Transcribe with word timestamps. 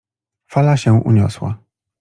Fala 0.47 0.77
się 0.77 0.93
uniosła. 1.03 1.57